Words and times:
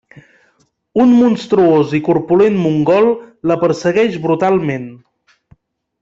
Un 1.03 1.11
monstruós 1.17 1.91
i 1.99 2.01
corpulent 2.07 2.57
mongol 2.63 3.09
la 3.51 3.57
persegueix 3.65 4.17
brutalment. 4.27 4.89